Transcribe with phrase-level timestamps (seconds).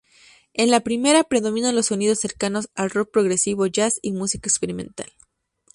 [0.55, 5.13] En la primera, predominan los sonidos cercanos al rock progresivo, jazz y música experimental.